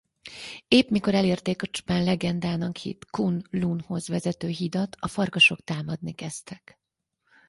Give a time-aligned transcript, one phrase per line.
[0.67, 6.79] Éppen mikor elérték a csupán legendának hitt K’un-Lunhoz vezető hidat a farkasok támadni kezdtek.